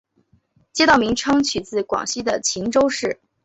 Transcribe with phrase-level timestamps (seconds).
[0.73, 3.19] 街道名称取自广西的钦州市。